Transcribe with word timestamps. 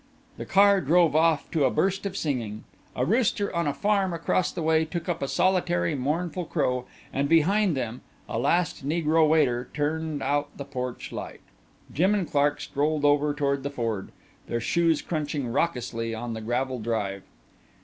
The 0.37 0.47
car 0.47 0.81
drove 0.81 1.15
off 1.15 1.51
to 1.51 1.63
a 1.63 1.69
burst 1.69 2.07
of 2.07 2.17
singing. 2.17 2.63
A 2.95 3.05
rooster 3.05 3.55
on 3.55 3.67
a 3.67 3.73
farm 3.75 4.13
across 4.13 4.51
the 4.51 4.63
way 4.63 4.83
took 4.83 5.07
up 5.07 5.21
a 5.21 5.27
solitary 5.27 5.93
mournful 5.93 6.45
crow, 6.45 6.85
and 7.13 7.29
behind 7.29 7.77
them, 7.77 8.01
a 8.27 8.39
last 8.39 8.83
negro 8.83 9.29
waiter 9.29 9.69
turned 9.75 10.23
out 10.23 10.49
the 10.57 10.65
porch 10.65 11.11
light. 11.11 11.41
Jim 11.93 12.15
and 12.15 12.27
Clark 12.27 12.61
strolled 12.61 13.05
over 13.05 13.31
toward 13.35 13.61
the 13.61 13.69
Ford, 13.69 14.11
their 14.47 14.59
shoes 14.59 15.03
crunching 15.03 15.53
raucously 15.53 16.15
on 16.15 16.33
the 16.33 16.41
gravel 16.41 16.79
drive. 16.79 17.21